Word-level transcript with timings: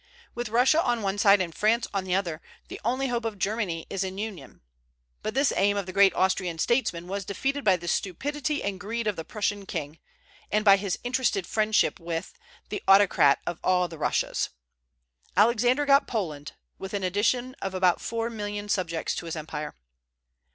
With 0.33 0.49
Russia 0.49 0.81
on 0.81 1.03
one 1.03 1.19
side 1.19 1.41
and 1.41 1.53
France 1.53 1.85
on 1.93 2.05
the 2.05 2.15
other, 2.15 2.41
the 2.69 2.81
only 2.83 3.09
hope 3.09 3.23
of 3.23 3.37
Germany 3.37 3.85
is 3.87 4.03
in 4.03 4.17
union. 4.17 4.61
But 5.21 5.35
this 5.35 5.53
aim 5.55 5.77
of 5.77 5.85
the 5.85 5.93
great 5.93 6.11
Austrian 6.15 6.57
statesman 6.57 7.07
was 7.07 7.23
defeated 7.23 7.63
by 7.63 7.75
the 7.77 7.87
stupidity 7.87 8.63
and 8.63 8.79
greed 8.79 9.05
of 9.05 9.15
the 9.15 9.23
Prussian 9.23 9.67
king, 9.67 9.99
and 10.51 10.65
by 10.65 10.77
his 10.77 10.97
interested 11.03 11.45
friendship 11.45 11.99
with 11.99 12.33
"the 12.69 12.81
autocrat 12.87 13.41
of 13.45 13.59
all 13.63 13.87
the 13.87 13.99
Russias." 13.99 14.49
Alexander 15.37 15.85
got 15.85 16.07
Poland, 16.07 16.53
with 16.79 16.95
an 16.95 17.03
addition 17.03 17.53
of 17.61 17.75
about 17.75 18.01
four 18.01 18.31
million 18.31 18.69
subjects 18.69 19.13
to 19.13 19.27
his 19.27 19.35
empire. 19.35 19.75